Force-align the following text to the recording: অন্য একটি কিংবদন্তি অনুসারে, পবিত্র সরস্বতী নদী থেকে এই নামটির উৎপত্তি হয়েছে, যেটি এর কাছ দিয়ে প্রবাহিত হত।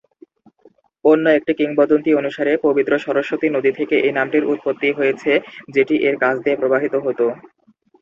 অন্য 1.05 1.25
একটি 1.37 1.51
কিংবদন্তি 1.59 2.11
অনুসারে, 2.15 2.51
পবিত্র 2.65 2.93
সরস্বতী 3.05 3.47
নদী 3.49 3.71
থেকে 3.79 3.95
এই 3.99 4.13
নামটির 4.17 4.49
উৎপত্তি 4.51 4.89
হয়েছে, 4.97 5.31
যেটি 5.75 5.95
এর 6.07 6.15
কাছ 6.23 6.35
দিয়ে 6.43 6.59
প্রবাহিত 6.61 6.93
হত। 7.05 7.19